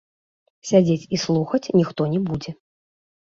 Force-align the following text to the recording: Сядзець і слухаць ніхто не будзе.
Сядзець 0.69 1.05
і 1.17 1.19
слухаць 1.25 1.71
ніхто 1.81 2.01
не 2.15 2.19
будзе. 2.31 2.51